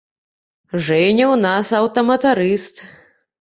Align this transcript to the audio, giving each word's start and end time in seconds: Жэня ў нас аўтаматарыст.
Жэня 0.85 1.25
ў 1.25 1.35
нас 1.43 1.67
аўтаматарыст. 1.81 2.75